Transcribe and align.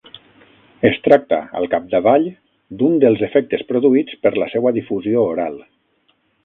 Es 0.89 0.95
tracta, 1.07 1.39
al 1.59 1.67
capdavall, 1.75 2.25
d’un 2.81 2.97
dels 3.05 3.23
efectes 3.29 3.67
produïts 3.73 4.21
per 4.25 4.35
la 4.43 4.53
seua 4.57 4.77
difusió 4.81 5.29
oral. 5.35 5.67